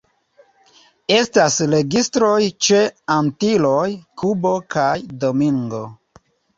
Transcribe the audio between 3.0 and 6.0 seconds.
Antiloj, Kubo kaj Domingo.